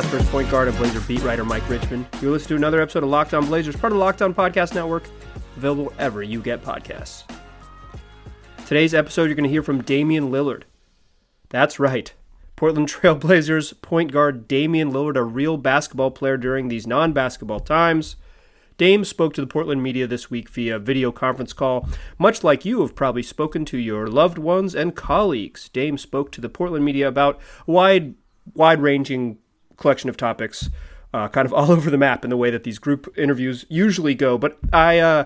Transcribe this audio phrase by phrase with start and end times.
[0.00, 2.06] Casper's point guard and Blazer beat writer Mike Richman.
[2.22, 4.74] You're listening to another episode of Locked On Blazers, part of the Locked On Podcast
[4.74, 5.04] Network,
[5.58, 7.24] available wherever you get podcasts.
[8.66, 10.62] Today's episode, you're going to hear from Damian Lillard.
[11.50, 12.14] That's right.
[12.56, 18.16] Portland Trailblazers point guard Damian Lillard, a real basketball player during these non basketball times.
[18.78, 21.86] Dame spoke to the Portland media this week via video conference call.
[22.18, 26.40] Much like you have probably spoken to your loved ones and colleagues, Dame spoke to
[26.40, 28.14] the Portland media about wide,
[28.54, 29.36] wide-ranging
[29.80, 30.70] collection of topics,
[31.12, 34.14] uh, kind of all over the map in the way that these group interviews usually
[34.14, 34.38] go.
[34.38, 35.24] But I uh,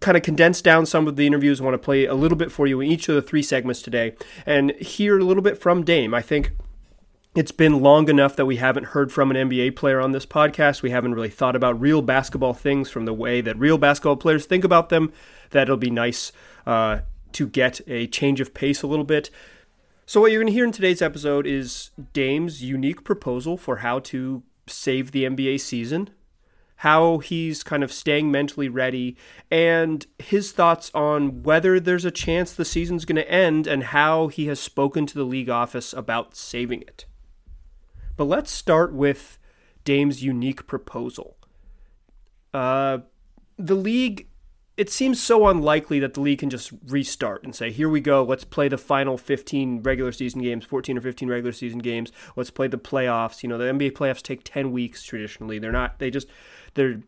[0.00, 1.60] kind of condensed down some of the interviews.
[1.60, 3.82] I want to play a little bit for you in each of the three segments
[3.82, 4.14] today
[4.46, 6.14] and hear a little bit from Dame.
[6.14, 6.52] I think
[7.34, 10.82] it's been long enough that we haven't heard from an NBA player on this podcast.
[10.82, 14.46] We haven't really thought about real basketball things from the way that real basketball players
[14.46, 15.12] think about them.
[15.50, 16.32] That it'll be nice
[16.66, 17.00] uh,
[17.32, 19.30] to get a change of pace a little bit.
[20.10, 24.00] So, what you're going to hear in today's episode is Dame's unique proposal for how
[24.00, 26.10] to save the NBA season,
[26.78, 29.16] how he's kind of staying mentally ready,
[29.52, 34.26] and his thoughts on whether there's a chance the season's going to end and how
[34.26, 37.04] he has spoken to the league office about saving it.
[38.16, 39.38] But let's start with
[39.84, 41.36] Dame's unique proposal.
[42.52, 42.98] Uh,
[43.56, 44.26] the league,
[44.80, 48.24] it seems so unlikely that the league can just restart and say, here we go,
[48.24, 52.48] let's play the final 15 regular season games, 14 or 15 regular season games, let's
[52.48, 53.42] play the playoffs.
[53.42, 55.58] You know, the NBA playoffs take 10 weeks traditionally.
[55.58, 56.28] They're not, they just,
[56.72, 57.02] they're,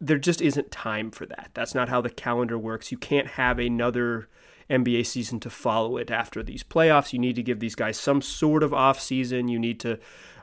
[0.00, 1.50] there just isn't time for that.
[1.52, 2.90] That's not how the calendar works.
[2.90, 4.30] You can't have another
[4.70, 7.12] NBA season to follow it after these playoffs.
[7.12, 9.48] You need to give these guys some sort of off season.
[9.48, 9.98] You need to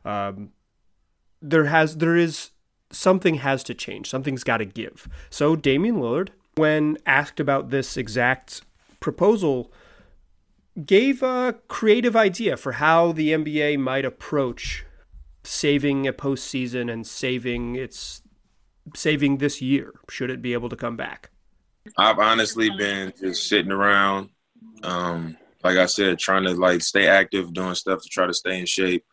[0.05, 0.51] um,
[1.41, 2.51] there has there is
[2.91, 4.07] something has to change.
[4.07, 5.07] Something's got to give.
[5.31, 8.61] So Damian Lillard, when asked about this exact
[8.99, 9.71] proposal,
[10.85, 14.85] gave a creative idea for how the NBA might approach
[15.44, 18.22] saving a postseason and saving its
[18.95, 21.29] saving this year should it be able to come back.
[21.97, 24.29] I've honestly been just sitting around,
[24.83, 28.59] um, like I said, trying to like stay active, doing stuff to try to stay
[28.59, 29.03] in shape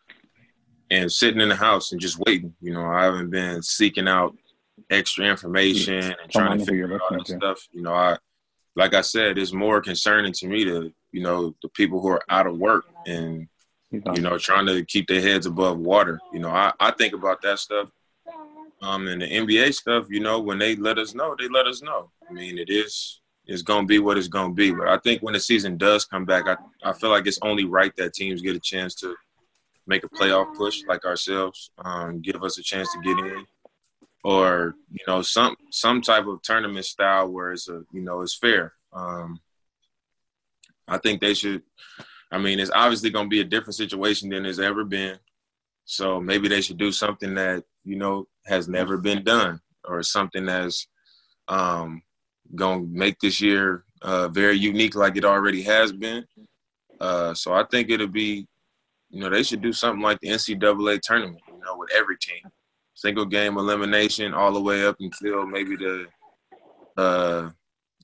[0.91, 2.53] and sitting in the house and just waiting.
[2.61, 4.35] You know, I haven't been seeking out
[4.89, 7.67] extra information and trying to figure out all that stuff.
[7.71, 8.17] You know, I
[8.75, 12.23] like I said, it's more concerning to me to you know the people who are
[12.29, 13.47] out of work and
[13.91, 16.19] you know trying to keep their heads above water.
[16.33, 17.89] You know, I, I think about that stuff.
[18.81, 21.81] Um, and the NBA stuff, you know, when they let us know, they let us
[21.81, 22.11] know.
[22.29, 24.71] I mean, it is it's gonna be what it's gonna be.
[24.71, 27.65] But I think when the season does come back, I, I feel like it's only
[27.65, 29.15] right that teams get a chance to
[29.87, 33.43] make a playoff push like ourselves, um, give us a chance to get in,
[34.23, 38.37] or you know some some type of tournament style where it's a you know it's
[38.37, 38.73] fair.
[38.93, 39.39] Um,
[40.87, 41.63] I think they should.
[42.31, 45.17] I mean, it's obviously going to be a different situation than it's ever been.
[45.85, 50.45] So maybe they should do something that you know has never been done, or something
[50.45, 50.87] that's
[51.47, 52.01] um,
[52.55, 56.25] going to make this year uh, very unique, like it already has been.
[56.99, 58.47] Uh, so I think it'll be
[59.09, 62.41] you know, they should do something like the NCAA tournament, you know, with every team.
[62.99, 66.05] Single game elimination all the way up until maybe the
[66.97, 67.49] uh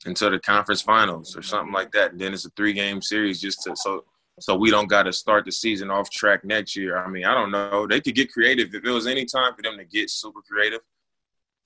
[0.06, 2.12] until the conference finals or something like that.
[2.14, 4.06] And then it's a three game series just to so
[4.40, 6.98] so we don't gotta start the season off track next year.
[6.98, 7.86] I mean, I don't know.
[7.86, 10.80] They could get creative if it was any time for them to get super creative.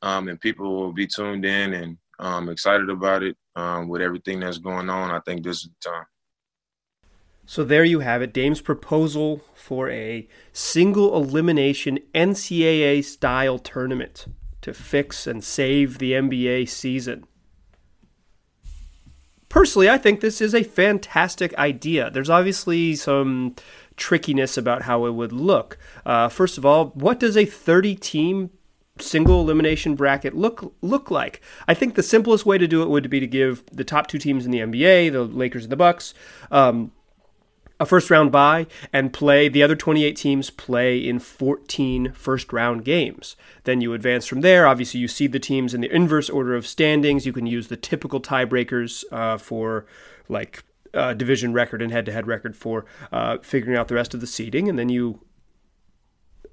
[0.01, 4.39] Um, and people will be tuned in and um, excited about it um, with everything
[4.39, 5.11] that's going on.
[5.11, 6.05] I think this is the time.
[7.49, 14.27] So there you have it Dame's proposal for a single elimination NCAA style tournament
[14.61, 17.23] to fix and save the NBA season.
[19.49, 22.11] Personally, I think this is a fantastic idea.
[22.11, 23.55] There's obviously some
[23.95, 25.79] trickiness about how it would look.
[26.05, 28.51] Uh, first of all, what does a 30 team
[28.99, 31.41] single elimination bracket look look like?
[31.67, 34.19] I think the simplest way to do it would be to give the top two
[34.19, 36.13] teams in the NBA, the Lakers and the Bucks,
[36.51, 36.91] um,
[37.79, 42.83] a first round bye and play the other 28 teams play in 14 first round
[42.83, 43.35] games.
[43.63, 44.67] Then you advance from there.
[44.67, 47.25] Obviously, you see the teams in the inverse order of standings.
[47.25, 49.85] You can use the typical tiebreakers uh, for
[50.27, 54.13] like uh, division record and head to head record for uh, figuring out the rest
[54.13, 55.21] of the seeding, and then you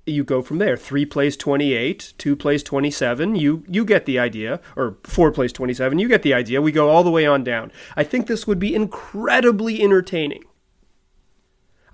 [0.08, 0.76] you go from there.
[0.76, 3.34] Three plays 28, two plays 27.
[3.34, 5.98] You you get the idea, or four plays 27.
[5.98, 6.62] You get the idea.
[6.62, 7.72] We go all the way on down.
[7.96, 10.44] I think this would be incredibly entertaining.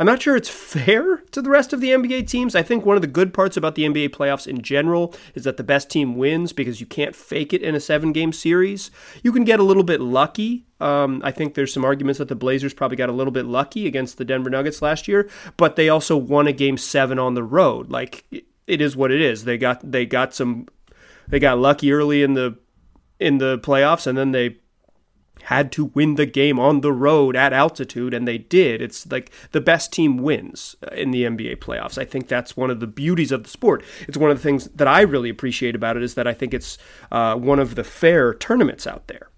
[0.03, 2.57] I'm not sure it's fair to the rest of the NBA teams.
[2.57, 5.59] I think one of the good parts about the NBA playoffs in general is that
[5.59, 8.91] the best team wins because you can't fake it in a seven game series.
[9.23, 10.67] You can get a little bit lucky.
[10.81, 13.87] Um, I think there's some arguments that the Blazers probably got a little bit lucky
[13.87, 17.45] against the Denver Nuggets last year, but they also won a game seven on the
[17.45, 17.93] road.
[17.93, 18.25] Like
[18.67, 19.45] it is what it is.
[19.45, 20.67] They got they got some
[21.29, 22.59] they got lucky early in the
[23.21, 24.57] in the playoffs and then they
[25.43, 28.81] had to win the game on the road at altitude, and they did.
[28.81, 31.99] It's like the best team wins in the NBA playoffs.
[31.99, 33.85] I think that's one of the beauties of the sport.
[34.07, 36.55] It's one of the things that I really appreciate about it is that I think
[36.55, 36.79] it's
[37.11, 39.29] uh, one of the fair tournaments out there.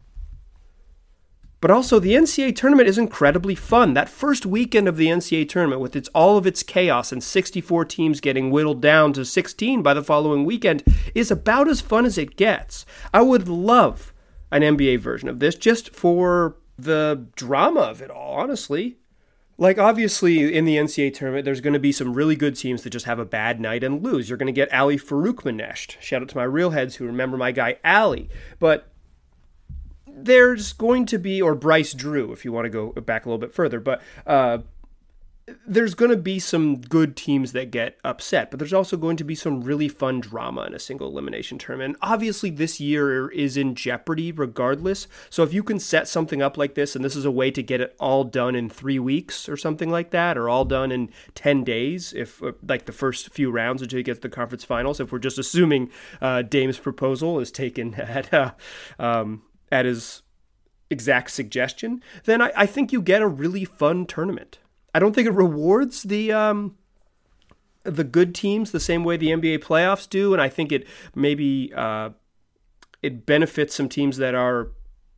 [1.64, 3.94] But also, the NCAA tournament is incredibly fun.
[3.94, 7.87] That first weekend of the NCAA tournament, with its all of its chaos and 64
[7.87, 12.19] teams getting whittled down to 16 by the following weekend, is about as fun as
[12.19, 12.85] it gets.
[13.14, 14.12] I would love
[14.54, 18.98] an NBA version of this just for the drama of it all, honestly.
[19.58, 22.90] Like, obviously, in the NCAA tournament, there's going to be some really good teams that
[22.90, 24.28] just have a bad night and lose.
[24.28, 26.00] You're going to get Ali Farokhmanesh.
[26.00, 28.28] Shout out to my real heads who remember my guy Ali.
[28.58, 28.88] But
[30.06, 33.38] there's going to be, or Bryce Drew, if you want to go back a little
[33.38, 33.78] bit further.
[33.78, 34.58] But uh,
[35.67, 39.25] there's going to be some good teams that get upset, but there's also going to
[39.25, 41.96] be some really fun drama in a single elimination tournament.
[42.00, 45.06] Obviously, this year is in jeopardy regardless.
[45.29, 47.62] So if you can set something up like this, and this is a way to
[47.62, 51.11] get it all done in three weeks or something like that, or all done in
[51.35, 54.64] 10 days, if uh, like the first few rounds until you get to the conference
[54.64, 55.91] finals, if we're just assuming
[56.23, 58.52] uh, Dame's proposal is taken at, uh,
[58.99, 60.23] um, at his
[60.91, 64.58] exact suggestion, then I, I think you get a really fun tournament.
[64.94, 66.76] I don't think it rewards the um,
[67.82, 71.73] the good teams the same way the NBA playoffs do, and I think it maybe
[71.75, 72.11] uh,
[73.02, 74.69] it benefits some teams that are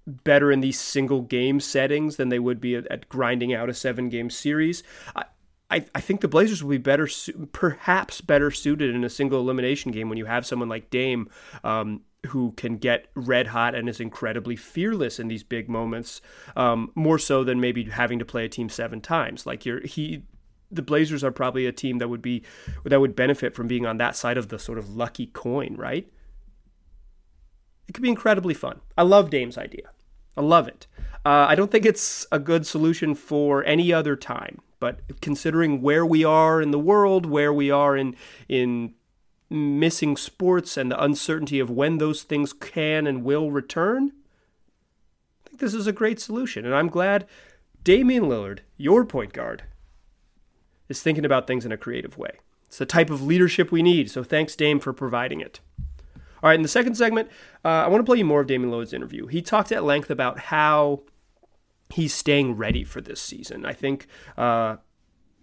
[0.07, 3.75] better in these single game settings than they would be at, at grinding out a
[3.75, 4.83] seven game series.
[5.15, 5.25] I,
[5.71, 7.09] I, I think the Blazers will be better,
[7.53, 11.29] perhaps better suited in a single elimination game when you have someone like Dame
[11.65, 16.21] um, who can get red hot and is incredibly fearless in these big moments,
[16.55, 19.47] um, more so than maybe having to play a team seven times.
[19.47, 20.23] Like you're he,
[20.71, 22.43] the Blazers are probably a team that would be
[22.85, 26.07] that would benefit from being on that side of the sort of lucky coin, right?
[27.89, 28.81] It could be incredibly fun.
[28.99, 29.91] I love Dame's idea.
[30.37, 30.87] I love it.
[31.25, 36.05] Uh, I don't think it's a good solution for any other time, but considering where
[36.05, 38.17] we are in the world, where we are in
[38.49, 38.95] in
[39.49, 44.13] missing sports and the uncertainty of when those things can and will return,
[45.45, 46.65] I think this is a great solution.
[46.65, 47.27] And I'm glad
[47.85, 49.63] Damian Lillard, your point guard,
[50.89, 52.33] is thinking about things in a creative way.
[52.67, 54.11] It's the type of leadership we need.
[54.11, 55.61] So thanks, Dame, for providing it.
[56.43, 57.29] All right, in the second segment,
[57.65, 59.27] uh, I want to play you more of Damian Lillard's interview.
[59.27, 61.03] He talked at length about how
[61.91, 63.65] he's staying ready for this season.
[63.65, 64.07] I think
[64.37, 64.77] uh,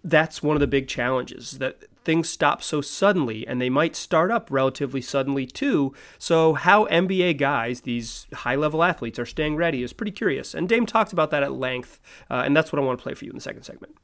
[0.02, 4.30] that's one of the big challenges that things stop so suddenly and they might start
[4.30, 5.94] up relatively suddenly too.
[6.18, 10.54] So, how NBA guys, these high level athletes, are staying ready is pretty curious.
[10.54, 13.14] And Dame talked about that at length, uh, and that's what I want to play
[13.14, 13.96] for you in the second segment.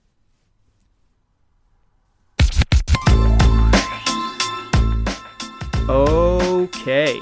[5.88, 7.20] Okay.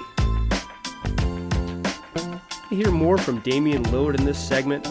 [2.68, 4.86] hear more from Damian Lillard in this segment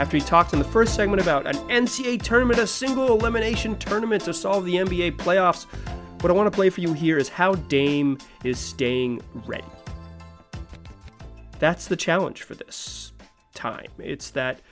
[0.00, 4.24] after he talked in the first segment about an NCAA tournament, a single elimination tournament
[4.24, 5.66] to solve the NBA playoffs.
[6.22, 9.62] What I want to play for you here is how Dame is staying ready.
[11.58, 13.12] That's the challenge for this
[13.52, 13.88] time.
[13.98, 14.62] It's that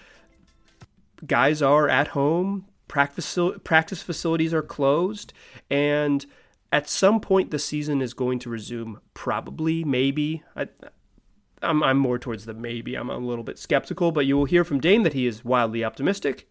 [1.26, 5.34] guys are at home, practice practice facilities are closed,
[5.68, 6.24] and
[6.72, 9.02] at some point the season is going to resume.
[9.12, 10.42] Probably, maybe.
[10.56, 10.68] I,
[11.62, 12.94] I'm, I'm more towards the maybe.
[12.94, 15.84] I'm a little bit skeptical, but you will hear from Dame that he is wildly
[15.84, 16.48] optimistic.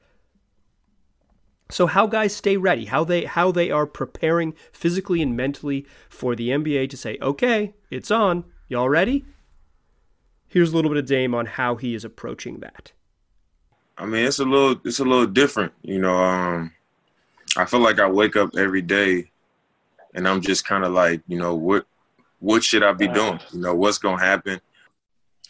[1.70, 6.36] So how guys stay ready, how they how they are preparing physically and mentally for
[6.36, 8.46] the NBA to say, "Okay, it's on.
[8.70, 9.26] Y'all ready?"
[10.48, 12.94] Here's a little bit of Dame on how he is approaching that.
[13.98, 16.16] I mean, it's a little it's a little different, you know.
[16.16, 16.72] Um,
[17.58, 19.32] I feel like I wake up every day,
[20.14, 21.86] and I'm just kind of like, you know, what
[22.40, 23.40] what should I be doing?
[23.52, 24.62] You know, what's gonna happen?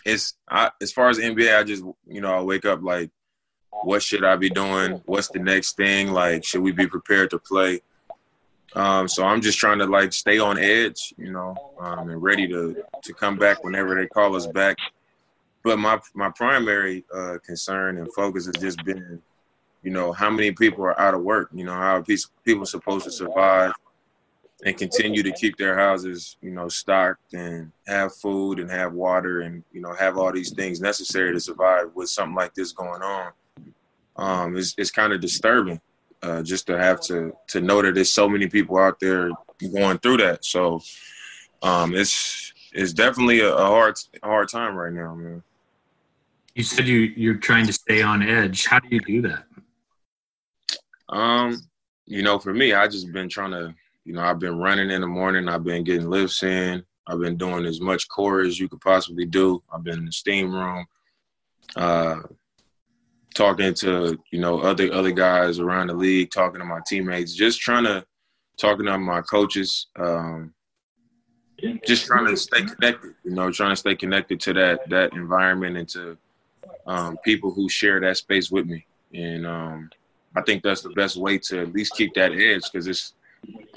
[0.07, 3.11] It's I, as far as NBA, I just you know I wake up like,
[3.83, 5.01] what should I be doing?
[5.05, 6.11] What's the next thing?
[6.11, 7.81] Like, should we be prepared to play?
[8.73, 12.47] Um, so I'm just trying to like stay on edge, you know, um, and ready
[12.47, 14.77] to to come back whenever they call us back.
[15.63, 19.21] But my my primary uh, concern and focus has just been,
[19.83, 21.49] you know, how many people are out of work.
[21.53, 22.05] You know, how are
[22.45, 23.73] people supposed to survive
[24.65, 29.41] and continue to keep their houses, you know, stocked and have food and have water
[29.41, 33.01] and you know have all these things necessary to survive with something like this going
[33.01, 33.31] on.
[34.15, 35.79] Um, it's it's kind of disturbing,
[36.23, 39.29] uh, just to have to to know that there's so many people out there
[39.73, 40.43] going through that.
[40.43, 40.81] So
[41.61, 45.43] um, it's it's definitely a, a hard hard time right now, man.
[46.55, 48.65] You said you you're trying to stay on edge.
[48.65, 49.43] How do you do that?
[51.09, 51.61] Um,
[52.05, 53.73] you know, for me, I just been trying to,
[54.07, 55.49] you know, I've been running in the morning.
[55.49, 56.81] I've been getting lifts in.
[57.07, 59.61] I've been doing as much core as you could possibly do.
[59.71, 60.85] I've been in the steam room,
[61.75, 62.19] uh,
[63.35, 67.59] talking to you know other other guys around the league, talking to my teammates, just
[67.59, 68.05] trying to
[68.55, 70.53] talking to my coaches, um,
[71.85, 73.13] just trying to stay connected.
[73.25, 76.17] You know, trying to stay connected to that that environment and to
[76.85, 78.85] um, people who share that space with me.
[79.13, 79.89] And um,
[80.33, 83.13] I think that's the best way to at least keep that edge because it's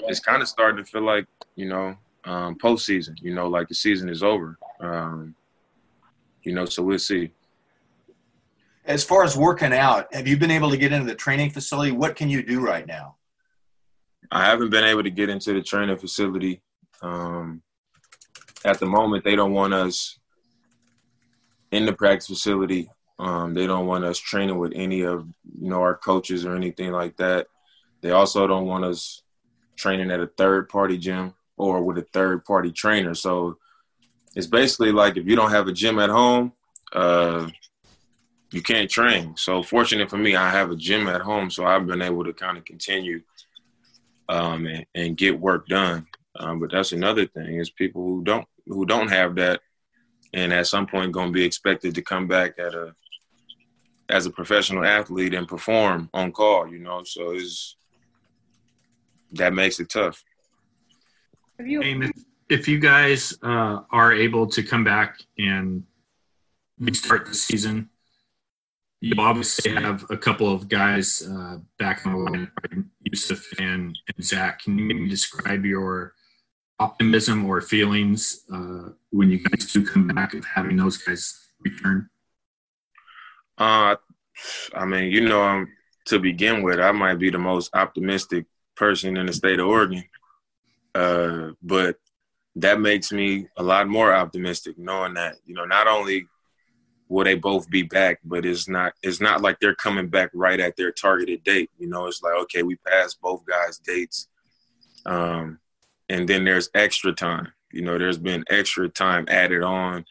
[0.07, 3.15] it's kind of starting to feel like you know um, postseason.
[3.21, 4.57] You know, like the season is over.
[4.79, 5.35] Um,
[6.43, 7.31] you know, so we'll see.
[8.85, 11.91] As far as working out, have you been able to get into the training facility?
[11.91, 13.15] What can you do right now?
[14.31, 16.61] I haven't been able to get into the training facility.
[17.01, 17.61] Um,
[18.65, 20.17] at the moment, they don't want us
[21.71, 22.89] in the practice facility.
[23.19, 25.27] Um, they don't want us training with any of
[25.59, 27.47] you know our coaches or anything like that.
[28.01, 29.21] They also don't want us
[29.75, 33.13] training at a third party gym or with a third party trainer.
[33.13, 33.57] So
[34.35, 36.53] it's basically like if you don't have a gym at home,
[36.93, 37.47] uh,
[38.51, 39.35] you can't train.
[39.37, 42.33] So fortunate for me, I have a gym at home, so I've been able to
[42.33, 43.21] kind of continue
[44.29, 46.07] um, and, and, get work done.
[46.37, 49.61] Um, but that's another thing is people who don't who don't have that,
[50.33, 52.95] and at some point going to be expected to come back at a
[54.09, 56.67] as a professional athlete and perform on call.
[56.67, 57.75] You know, so is
[59.33, 60.23] that makes it tough.
[61.57, 61.81] Have you?
[61.81, 62.11] If,
[62.49, 65.83] if you guys uh, are able to come back and
[66.79, 67.89] restart the season,
[68.99, 72.51] you obviously have a couple of guys uh, back on the line,
[73.09, 74.61] Jusuf and, and, Zach.
[74.63, 76.13] Can you maybe describe your
[76.79, 82.09] optimism or feelings uh, when you guys do come back of having those guys return?
[83.57, 83.95] Uh,
[84.73, 85.67] I mean, you know, um,
[86.05, 88.45] to begin with, I might be the most optimistic
[88.75, 90.03] person in the state of Oregon.
[90.93, 91.97] Uh, but
[92.55, 96.27] that makes me a lot more optimistic knowing that you know not only
[97.07, 100.59] will they both be back but it's not it's not like they're coming back right
[100.59, 101.69] at their targeted date.
[101.77, 104.27] You know it's like okay we passed both guys dates
[105.05, 105.59] um,
[106.09, 107.47] and then there's extra time.
[107.71, 110.05] You know there's been extra time added on.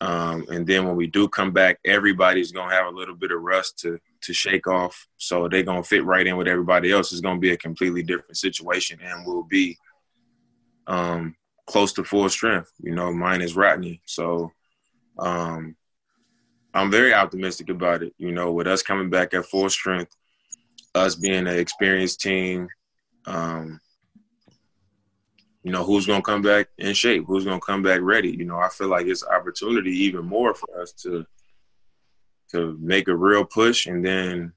[0.00, 3.42] Um, and then when we do come back everybody's gonna have a little bit of
[3.42, 7.20] rust to to shake off so they're gonna fit right in with everybody else it's
[7.20, 9.76] gonna be a completely different situation and we'll be
[10.86, 11.34] um,
[11.66, 12.72] close to full strength.
[12.80, 14.00] You know, mine is Rodney.
[14.06, 14.52] So
[15.18, 15.76] um,
[16.74, 18.14] I'm very optimistic about it.
[18.18, 20.14] You know, with us coming back at full strength,
[20.94, 22.68] us being an experienced team,
[23.26, 23.80] um,
[25.62, 27.24] you know, who's going to come back in shape?
[27.26, 28.30] Who's going to come back ready?
[28.30, 31.26] You know, I feel like it's opportunity even more for us to
[32.52, 34.52] to make a real push, and then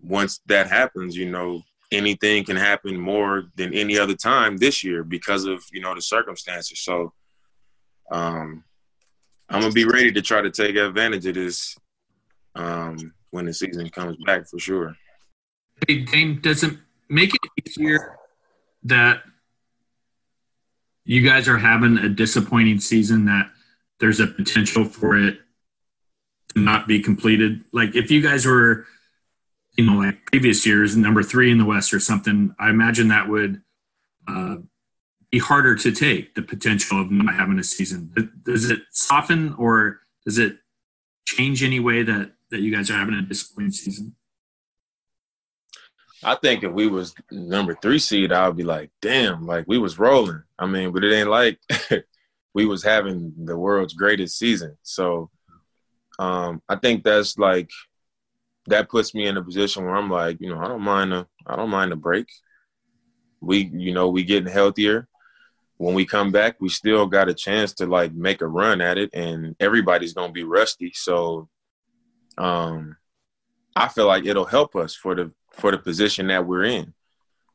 [0.00, 5.04] once that happens, you know, anything can happen more than any other time this year
[5.04, 6.80] because of you know the circumstances.
[6.80, 7.12] So
[8.10, 8.64] um,
[9.48, 11.76] I'm gonna be ready to try to take advantage of this
[12.54, 14.96] um, when the season comes back for sure.
[15.86, 16.76] Hey, Dame, does it
[17.08, 18.16] make it easier
[18.84, 19.22] that
[21.04, 23.50] you guys are having a disappointing season that
[24.00, 25.38] there's a potential for it
[26.54, 27.64] to not be completed?
[27.72, 28.86] Like if you guys were
[29.76, 33.28] you know, like previous years, number three in the West or something, I imagine that
[33.28, 33.60] would
[34.28, 34.56] uh,
[35.30, 38.12] be harder to take the potential of not having a season.
[38.44, 40.58] Does it soften or does it
[41.26, 44.14] change any way that, that you guys are having a disappointing season?
[46.22, 49.76] I think if we was number three seed, I would be like, damn, like we
[49.76, 50.42] was rolling.
[50.58, 51.58] I mean, but it ain't like
[52.54, 54.78] we was having the world's greatest season.
[54.82, 55.30] So
[56.18, 57.70] um, I think that's like–
[58.66, 61.26] that puts me in a position where I'm like, you know, I don't mind a,
[61.46, 62.26] I don't mind a break.
[63.42, 65.06] We, you know, we getting healthier.
[65.76, 68.96] When we come back, we still got a chance to like make a run at
[68.96, 70.92] it, and everybody's gonna be rusty.
[70.94, 71.50] So,
[72.38, 72.96] um,
[73.76, 76.94] I feel like it'll help us for the for the position that we're in,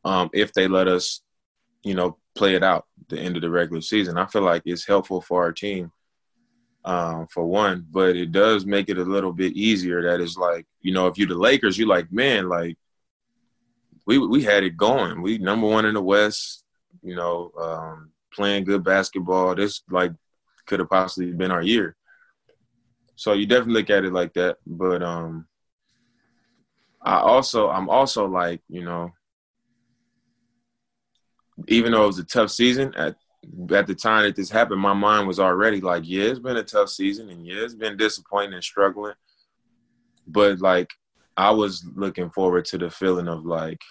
[0.06, 1.22] um, if they let us,
[1.82, 4.16] you know, play it out the end of the regular season.
[4.20, 5.92] I feel like it's helpful for our team
[6.90, 10.02] um, for one, but it does make it a little bit easier.
[10.02, 12.80] That is like, you know, if you're the Lakers, you're like, man, like
[14.08, 15.22] we we had it going.
[15.22, 16.64] We number one in the West,
[17.04, 19.54] you know, um, playing good basketball.
[19.54, 20.14] This like
[20.66, 21.96] could have possibly been our year.
[23.16, 24.58] So you definitely look at it like that.
[24.66, 25.46] But um,
[27.04, 29.12] I also I'm also like you know,
[31.68, 33.16] even though it was a tough season at
[33.72, 36.64] at the time that this happened, my mind was already like, yeah, it's been a
[36.64, 39.14] tough season, and yeah, it's been disappointing and struggling.
[40.28, 40.90] But like,
[41.38, 43.82] I was looking forward to the feeling of like,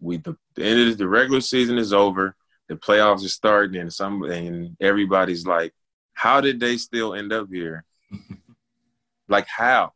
[0.00, 2.36] we the, the end of the regular season is over,
[2.68, 5.72] the playoffs are starting, and some and everybody's like,
[6.12, 7.84] how did they still end up here?
[9.28, 9.92] like how?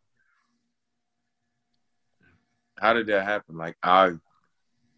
[2.79, 3.57] How did that happen?
[3.57, 4.13] Like I,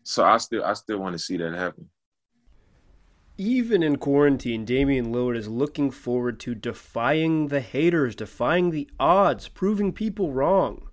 [0.02, 1.90] so I still I still want to see that happen.
[3.38, 9.48] Even in quarantine, Damian Lillard is looking forward to defying the haters, defying the odds,
[9.48, 10.88] proving people wrong.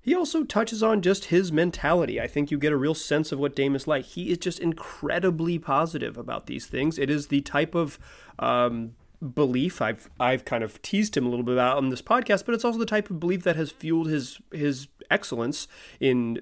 [0.00, 2.20] He also touches on just his mentality.
[2.20, 4.04] I think you get a real sense of what Dame is like.
[4.04, 6.98] He is just incredibly positive about these things.
[6.98, 7.98] It is the type of
[8.38, 8.94] um,
[9.34, 12.54] belief I've I've kind of teased him a little bit about on this podcast, but
[12.54, 15.68] it's also the type of belief that has fueled his his excellence
[16.00, 16.40] in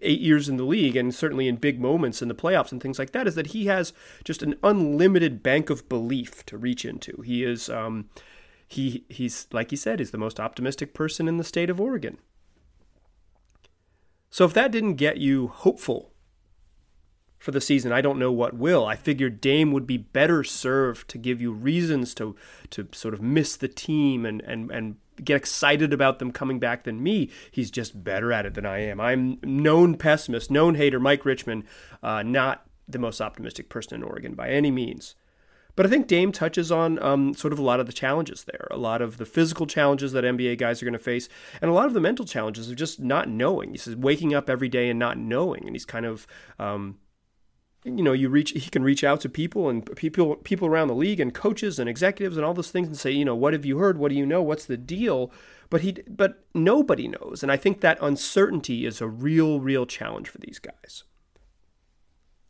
[0.00, 2.98] eight years in the league and certainly in big moments in the playoffs and things
[2.98, 3.92] like that is that he has
[4.24, 7.20] just an unlimited bank of belief to reach into.
[7.22, 8.08] He is um,
[8.66, 12.18] he he's like he said, he's the most optimistic person in the state of Oregon.
[14.30, 16.12] So if that didn't get you hopeful
[17.38, 18.86] for the season, I don't know what will.
[18.86, 22.34] I figured Dame would be better served to give you reasons to
[22.70, 26.84] to sort of miss the team and and and get excited about them coming back
[26.84, 27.30] than me.
[27.50, 29.00] He's just better at it than I am.
[29.00, 31.64] I'm known pessimist, known hater, Mike Richman,
[32.02, 35.14] uh, not the most optimistic person in Oregon by any means.
[35.76, 38.66] But I think Dame touches on um, sort of a lot of the challenges there,
[38.70, 41.28] a lot of the physical challenges that NBA guys are going to face,
[41.60, 43.72] and a lot of the mental challenges of just not knowing.
[43.72, 46.26] He says waking up every day and not knowing, and he's kind of
[46.58, 46.96] um,
[47.86, 50.94] you know you reach he can reach out to people and people people around the
[50.94, 53.64] league and coaches and executives and all those things and say you know what have
[53.64, 55.30] you heard what do you know what's the deal
[55.70, 60.28] but he but nobody knows and i think that uncertainty is a real real challenge
[60.28, 61.04] for these guys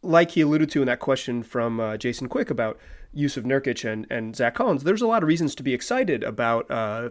[0.02, 2.78] like he alluded to in that question from uh, Jason Quick about
[3.14, 6.70] Jusuf Nurkic and, and Zach Collins, there's a lot of reasons to be excited about
[6.70, 7.10] uh,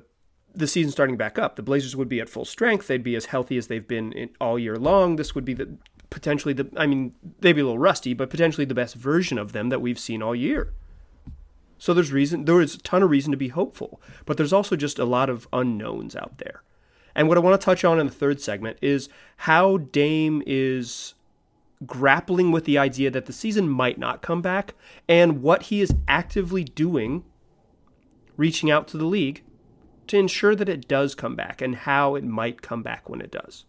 [0.54, 1.56] the season starting back up.
[1.56, 2.88] The Blazers would be at full strength.
[2.88, 5.16] They'd be as healthy as they've been in, all year long.
[5.16, 5.78] This would be the
[6.16, 9.52] potentially the I mean, they'd be a little rusty, but potentially the best version of
[9.52, 10.72] them that we've seen all year.
[11.78, 14.78] So there's reason there is a ton of reason to be hopeful, but there's also
[14.78, 16.64] just a lot of unknowns out there.
[17.14, 21.16] And what I want to touch on in the third segment is how Dame is
[21.86, 24.74] grappling with the idea that the season might not come back
[25.10, 27.26] and what he is actively doing
[28.38, 29.44] reaching out to the league
[30.08, 33.32] to ensure that it does come back and how it might come back when it
[33.32, 33.66] does.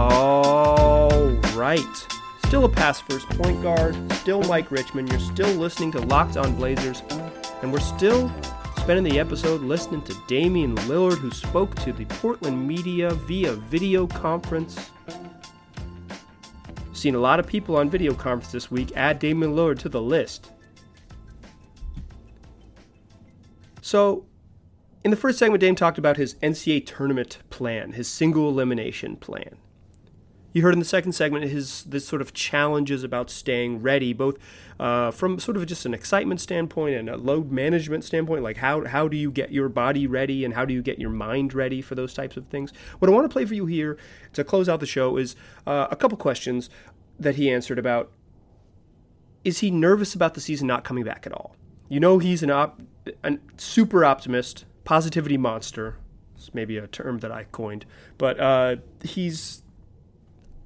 [0.00, 2.06] All right.
[2.46, 5.06] Still a pass first point guard, still Mike Richman.
[5.06, 7.02] You're still listening to Locked on Blazers,
[7.60, 8.32] and we're still
[8.78, 14.06] spending the episode listening to Damian Lillard, who spoke to the Portland media via video
[14.06, 14.90] conference.
[16.94, 18.96] Seen a lot of people on video conference this week.
[18.96, 20.50] Add Damian Lillard to the list.
[23.82, 24.24] So,
[25.04, 29.58] in the first segment, Dame talked about his NCAA tournament plan, his single elimination plan.
[30.52, 34.36] You heard in the second segment his this sort of challenges about staying ready, both
[34.80, 38.42] uh, from sort of just an excitement standpoint and a load management standpoint.
[38.42, 41.10] Like how how do you get your body ready and how do you get your
[41.10, 42.72] mind ready for those types of things?
[42.98, 43.96] What I want to play for you here
[44.32, 45.36] to close out the show is
[45.66, 46.68] uh, a couple questions
[47.18, 48.10] that he answered about.
[49.44, 51.54] Is he nervous about the season not coming back at all?
[51.88, 52.82] You know he's an op,
[53.22, 55.96] a super optimist, positivity monster.
[56.36, 57.86] It's maybe a term that I coined,
[58.18, 59.62] but uh, he's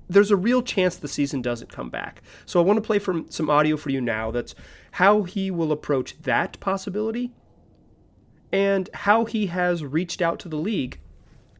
[0.08, 2.22] there's a real chance the season doesn't come back.
[2.46, 4.54] So I want to play from some audio for you now that's
[4.92, 7.32] how he will approach that possibility
[8.52, 11.00] and how he has reached out to the league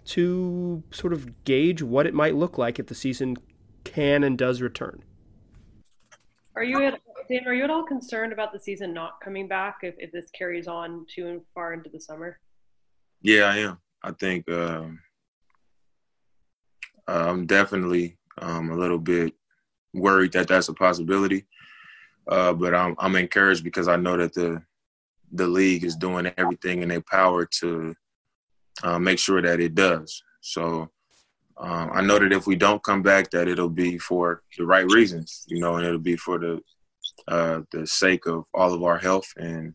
[0.05, 3.37] to sort of gauge what it might look like if the season
[3.85, 5.03] can and does return.
[6.57, 9.79] Are you at Dan, are you at all concerned about the season not coming back
[9.83, 12.39] if, if this carries on too far into the summer?
[13.23, 13.79] Yeah, I am.
[14.03, 15.01] I think um,
[17.09, 19.35] I'm definitely um, a little bit
[19.93, 21.47] worried that that's a possibility.
[22.27, 24.63] Uh, but I'm I'm encouraged because I know that the
[25.33, 27.95] the league is doing everything in their power to
[28.83, 30.23] uh, make sure that it does.
[30.41, 30.91] So
[31.57, 34.87] um, I know that if we don't come back, that it'll be for the right
[34.87, 36.61] reasons, you know, and it'll be for the
[37.29, 39.75] uh, the sake of all of our health, and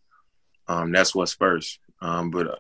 [0.67, 1.80] um, that's what's first.
[2.02, 2.60] Um, but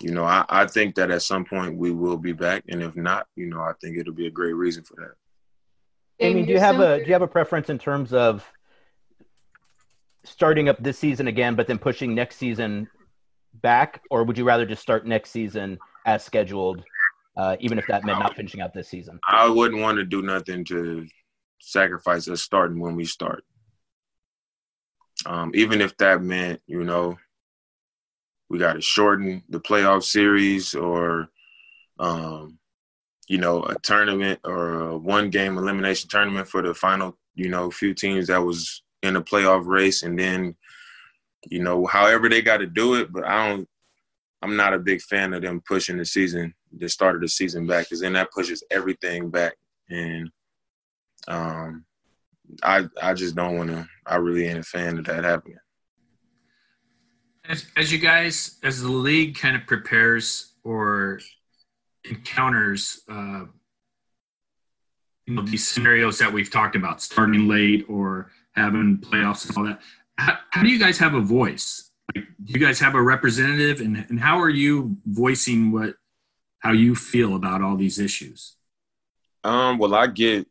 [0.00, 2.96] you know, I, I think that at some point we will be back, and if
[2.96, 6.24] not, you know, I think it'll be a great reason for that.
[6.24, 8.44] I mean, do you have a do you have a preference in terms of
[10.24, 12.88] starting up this season again, but then pushing next season
[13.54, 16.82] back, or would you rather just start next season as scheduled,
[17.36, 19.18] uh, even if that meant not finishing out this season?
[19.28, 21.06] I wouldn't want to do nothing to
[21.60, 23.44] sacrifice us starting when we start.
[25.24, 27.16] Um, even if that meant, you know,
[28.48, 31.28] we got to shorten the playoff series or,
[31.98, 32.58] um,
[33.28, 37.70] you know, a tournament or a one game elimination tournament for the final, you know,
[37.70, 40.02] few teams that was in the playoff race.
[40.02, 40.54] And then,
[41.48, 43.12] you know, however they got to do it.
[43.12, 43.68] But I don't,
[44.42, 47.66] I'm not a big fan of them pushing the season, the start of the season
[47.66, 49.54] back, because then that pushes everything back.
[49.90, 50.30] And,
[51.26, 51.84] um,
[52.62, 53.88] I I just don't want to.
[54.06, 55.58] I really ain't a fan of that happening.
[57.48, 61.20] As, as you guys, as the league kind of prepares or
[62.04, 63.44] encounters, uh,
[65.26, 69.64] you know, these scenarios that we've talked about, starting late or having playoffs and all
[69.64, 69.80] that.
[70.18, 71.90] How, how do you guys have a voice?
[72.14, 75.96] Like, do you guys have a representative, and, and how are you voicing what
[76.60, 78.56] how you feel about all these issues?
[79.44, 80.46] Um, well, I get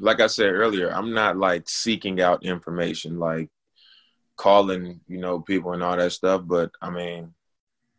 [0.00, 3.50] like I said earlier, I'm not like seeking out information, like
[4.36, 6.42] calling, you know, people and all that stuff.
[6.44, 7.34] But I mean,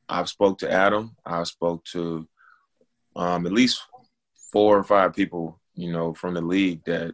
[0.07, 1.15] I've spoke to Adam.
[1.25, 2.27] I spoke to
[3.15, 3.81] um, at least
[4.51, 7.13] four or five people, you know, from the league that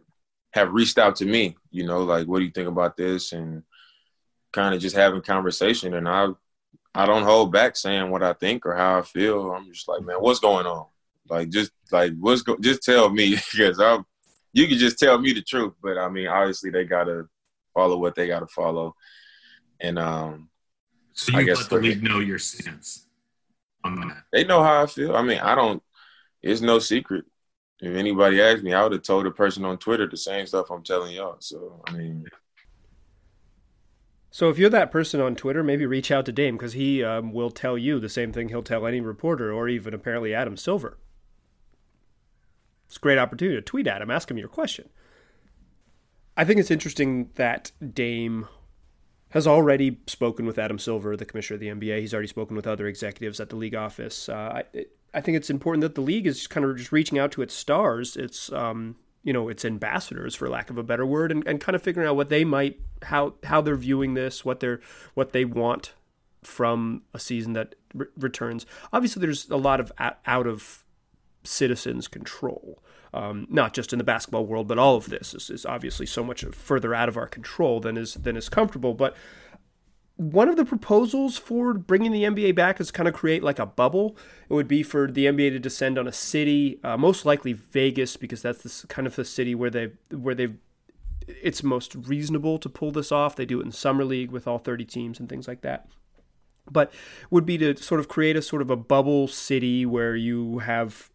[0.52, 1.56] have reached out to me.
[1.70, 3.32] You know, like, what do you think about this?
[3.32, 3.62] And
[4.52, 5.94] kind of just having conversation.
[5.94, 6.28] And I,
[6.94, 9.50] I don't hold back saying what I think or how I feel.
[9.52, 10.86] I'm just like, man, what's going on?
[11.28, 12.56] Like, just like, what's go?
[12.60, 14.04] Just tell me because I'm
[14.52, 15.72] you can just tell me the truth.
[15.82, 17.28] But I mean, obviously they gotta
[17.74, 18.94] follow what they gotta follow.
[19.80, 20.48] And um
[21.12, 23.06] so you I guess let the league know your stance
[23.84, 24.24] on that.
[24.32, 25.14] They know how I feel.
[25.16, 25.82] I mean, I don't
[26.42, 27.24] it's no secret.
[27.80, 30.70] If anybody asked me, I would have told a person on Twitter the same stuff
[30.70, 31.36] I'm telling y'all.
[31.40, 32.26] So I mean
[34.34, 37.34] so if you're that person on Twitter, maybe reach out to Dame because he um,
[37.34, 40.96] will tell you the same thing he'll tell any reporter or even apparently Adam Silver.
[42.86, 44.88] It's a great opportunity to tweet at him, ask him your question.
[46.36, 48.48] I think it's interesting that Dame
[49.30, 52.00] has already spoken with Adam Silver, the commissioner of the NBA.
[52.00, 54.28] He's already spoken with other executives at the league office.
[54.28, 57.32] Uh, I, I, think it's important that the league is kind of just reaching out
[57.32, 61.32] to its stars, its um, you know, its ambassadors, for lack of a better word,
[61.32, 64.60] and, and kind of figuring out what they might how how they're viewing this, what
[64.60, 64.80] they're
[65.14, 65.94] what they want
[66.42, 68.66] from a season that re- returns.
[68.92, 70.81] Obviously, there's a lot of out of
[71.44, 72.82] citizens' control.
[73.14, 76.24] Um, not just in the basketball world, but all of this is, is obviously so
[76.24, 78.94] much further out of our control than is than is comfortable.
[78.94, 79.14] But
[80.16, 83.66] one of the proposals for bringing the NBA back is kind of create like a
[83.66, 84.16] bubble.
[84.48, 88.16] It would be for the NBA to descend on a city, uh, most likely Vegas,
[88.16, 90.56] because that's the, kind of the city where they where they've
[91.28, 93.36] it's most reasonable to pull this off.
[93.36, 95.86] They do it in summer league with all 30 teams and things like that
[96.70, 96.92] but
[97.30, 101.10] would be to sort of create a sort of a bubble city where you have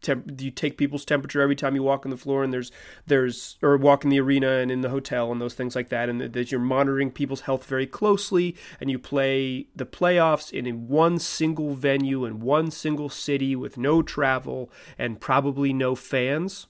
[0.00, 2.70] temp- you take people's temperature every time you walk on the floor and there's
[3.06, 6.08] there's or walk in the arena and in the hotel and those things like that
[6.08, 11.18] and that you're monitoring people's health very closely and you play the playoffs in, one
[11.18, 16.66] single venue in one single city with no travel and probably no fans?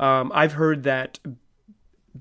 [0.00, 1.18] Um, I've heard that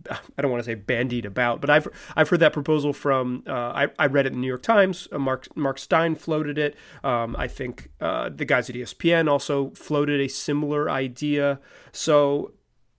[0.09, 3.51] I don't want to say bandied about, but I've I've heard that proposal from uh,
[3.51, 5.07] I, I read it in the New York Times.
[5.11, 6.75] Uh, Marc Marc Stein floated it.
[7.03, 11.59] Um, I think uh, the guys at ESPN also floated a similar idea.
[11.91, 12.53] So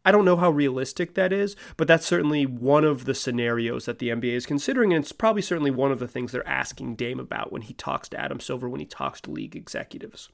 [0.04, 3.98] I don't know how realistic that is, but that's certainly one of the scenarios that
[3.98, 7.20] the NBA is considering, and it's probably certainly one of the things they're asking Dame
[7.20, 10.30] about when he talks to Adam Silver, when he talks to league executives.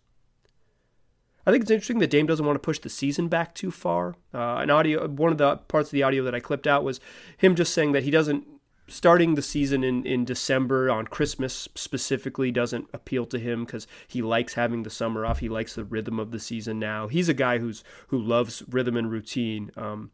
[1.47, 4.17] I think it's interesting that Dame doesn't want to push the season back too far.
[4.33, 7.01] Uh, an audio, one of the parts of the audio that I clipped out was
[7.37, 8.47] him just saying that he doesn't
[8.87, 14.21] starting the season in, in December on Christmas specifically doesn't appeal to him because he
[14.21, 15.39] likes having the summer off.
[15.39, 17.09] He likes the rhythm of the season now.
[17.09, 19.71] He's a guy who's who loves rhythm and routine.
[19.77, 20.11] Um,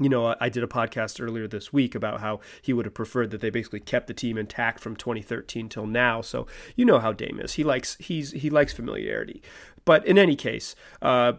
[0.00, 3.30] you know, I did a podcast earlier this week about how he would have preferred
[3.30, 6.20] that they basically kept the team intact from 2013 till now.
[6.20, 7.54] So you know how Dame is.
[7.54, 9.42] He likes he's he likes familiarity.
[9.84, 11.34] But in any case, uh,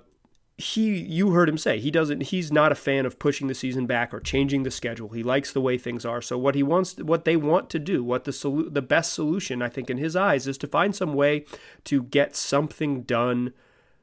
[0.57, 3.85] he you heard him say he doesn't he's not a fan of pushing the season
[3.85, 5.09] back or changing the schedule.
[5.09, 6.21] He likes the way things are.
[6.21, 9.61] So what he wants what they want to do, what the solu- the best solution
[9.61, 11.45] I think in his eyes is to find some way
[11.85, 13.53] to get something done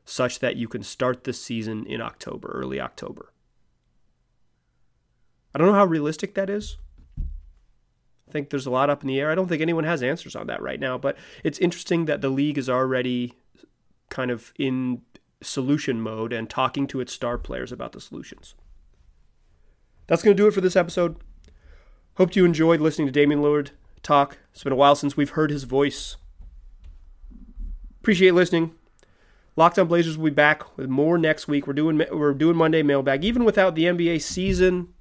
[0.06, 3.32] such that you can start the season in October, early October.
[5.56, 6.76] I don't know how realistic that is.
[7.18, 9.30] I think there's a lot up in the air.
[9.30, 12.28] I don't think anyone has answers on that right now, but it's interesting that the
[12.28, 13.32] league is already
[14.10, 15.00] kind of in
[15.40, 18.54] solution mode and talking to its star players about the solutions.
[20.08, 21.16] That's going to do it for this episode.
[22.18, 23.70] Hope you enjoyed listening to Damian Lillard
[24.02, 24.36] talk.
[24.52, 26.16] It's been a while since we've heard his voice.
[28.00, 28.74] Appreciate listening.
[29.56, 31.66] Locked On Blazers will be back with more next week.
[31.66, 34.92] We're doing we're doing Monday mailbag even without the NBA season.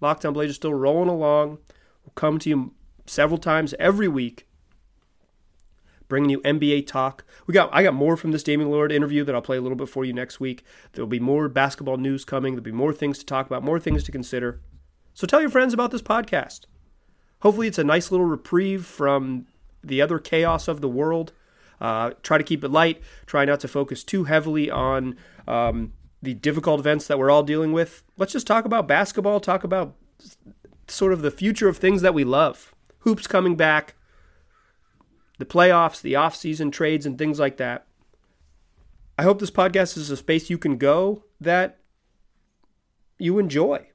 [0.00, 1.58] Locked On Blazers still rolling along.
[2.04, 2.74] We'll come to you
[3.06, 4.46] several times every week,
[6.08, 7.24] bringing you NBA talk.
[7.46, 9.76] We got I got more from this Damian Lillard interview that I'll play a little
[9.76, 10.64] bit for you next week.
[10.92, 12.54] There'll be more basketball news coming.
[12.54, 14.60] There'll be more things to talk about, more things to consider.
[15.14, 16.60] So tell your friends about this podcast.
[17.40, 19.46] Hopefully, it's a nice little reprieve from
[19.82, 21.32] the other chaos of the world.
[21.80, 23.00] Uh, try to keep it light.
[23.26, 25.16] Try not to focus too heavily on
[25.48, 28.02] um, the difficult events that we're all dealing with.
[28.16, 29.94] Let's just talk about basketball, talk about
[30.88, 32.74] sort of the future of things that we love.
[33.00, 33.94] Hoops coming back,
[35.38, 37.86] the playoffs, the off-season trades, and things like that.
[39.18, 41.78] I hope this podcast is a space you can go that
[43.18, 43.86] you enjoy.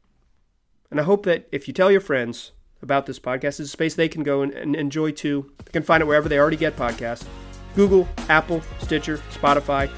[0.92, 3.96] And I hope that if you tell your friends about this podcast, it's a space
[3.96, 5.52] they can go and, and enjoy too.
[5.66, 7.26] They can find it wherever they already get podcasts
[7.76, 9.90] Google, Apple, Stitcher, Spotify,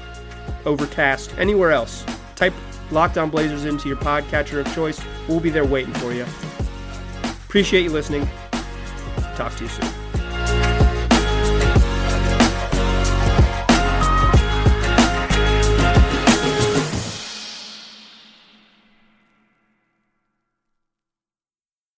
[0.64, 2.04] Overcast, anywhere else.
[2.38, 2.54] Type
[2.92, 5.00] Locked On Blazers into your podcatcher of choice.
[5.26, 6.24] We'll be there waiting for you.
[7.46, 8.28] Appreciate you listening.
[9.34, 10.07] Talk to you soon.